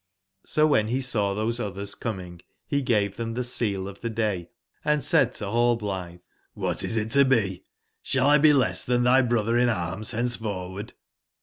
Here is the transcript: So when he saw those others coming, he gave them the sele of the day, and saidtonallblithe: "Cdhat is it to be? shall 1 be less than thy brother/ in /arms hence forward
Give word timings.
So 0.47 0.65
when 0.65 0.87
he 0.87 0.99
saw 0.99 1.35
those 1.35 1.59
others 1.59 1.93
coming, 1.93 2.41
he 2.65 2.81
gave 2.81 3.17
them 3.17 3.35
the 3.35 3.43
sele 3.43 3.87
of 3.87 4.01
the 4.01 4.09
day, 4.09 4.49
and 4.83 4.99
saidtonallblithe: 4.99 6.21
"Cdhat 6.57 6.83
is 6.83 6.97
it 6.97 7.11
to 7.11 7.23
be? 7.23 7.65
shall 8.01 8.25
1 8.25 8.41
be 8.41 8.51
less 8.51 8.83
than 8.83 9.03
thy 9.03 9.21
brother/ 9.21 9.59
in 9.59 9.67
/arms 9.69 10.11
hence 10.11 10.37
forward 10.37 10.93